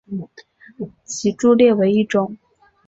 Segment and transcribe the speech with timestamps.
[1.05, 2.35] 脊柱裂为一种。